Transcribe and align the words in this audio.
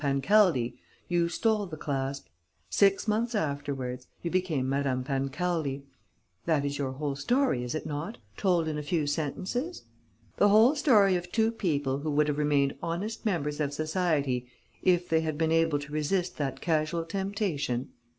Pancaldi, 0.01 0.79
you 1.09 1.29
stole 1.29 1.67
the 1.67 1.77
clasp. 1.77 2.25
Six 2.71 3.07
months 3.07 3.35
afterwards, 3.35 4.07
you 4.23 4.31
became 4.31 4.67
Madame 4.67 5.03
Pancaldi.... 5.03 5.83
That 6.47 6.65
is 6.65 6.79
your 6.79 6.93
whole 6.93 7.15
story, 7.15 7.63
is 7.63 7.75
it 7.75 7.85
not, 7.85 8.17
told 8.35 8.67
in 8.67 8.79
a 8.79 8.81
few 8.81 9.05
sentences? 9.05 9.83
The 10.37 10.49
whole 10.49 10.73
story 10.73 11.15
of 11.17 11.31
two 11.31 11.51
people 11.51 11.99
who 11.99 12.09
would 12.13 12.27
have 12.29 12.39
remained 12.39 12.77
honest 12.81 13.27
members 13.27 13.59
of 13.59 13.75
society, 13.75 14.47
if 14.81 15.07
they 15.07 15.21
had 15.21 15.37
been 15.37 15.51
able 15.51 15.77
to 15.77 15.93
resist 15.93 16.37
that 16.37 16.61
casual 16.61 17.05
temptation?... 17.05 17.89